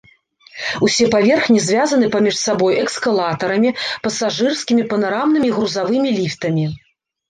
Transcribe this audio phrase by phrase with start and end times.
[0.87, 3.77] Усе паверхі звязаны паміж сабой эскалатарамі,
[4.09, 6.65] пасажырскімі, панарамнымі і грузавымі ліфтамі.